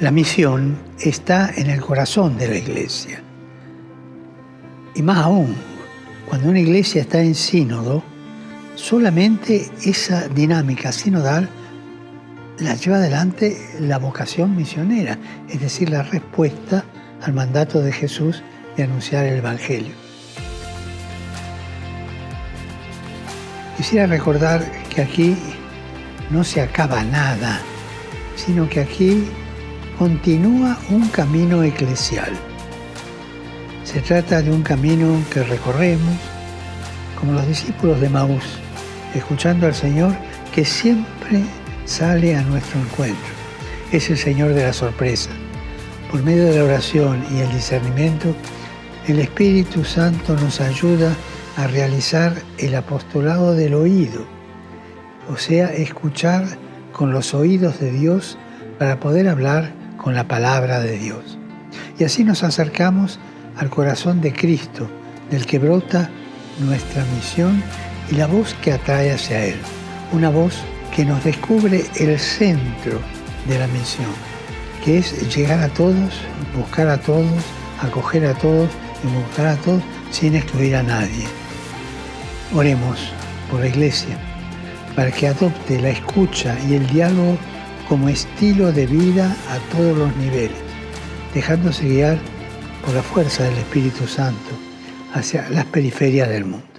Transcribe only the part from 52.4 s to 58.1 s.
el apostolado del oído, o sea, escuchar con los oídos de